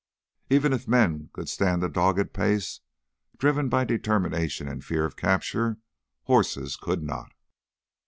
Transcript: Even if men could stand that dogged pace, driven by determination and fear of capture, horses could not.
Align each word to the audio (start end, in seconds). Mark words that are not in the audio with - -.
Even 0.49 0.73
if 0.73 0.87
men 0.87 1.29
could 1.31 1.47
stand 1.47 1.83
that 1.83 1.93
dogged 1.93 2.33
pace, 2.33 2.79
driven 3.37 3.69
by 3.69 3.85
determination 3.85 4.67
and 4.67 4.83
fear 4.83 5.05
of 5.05 5.15
capture, 5.15 5.77
horses 6.23 6.75
could 6.75 7.03
not. 7.03 7.31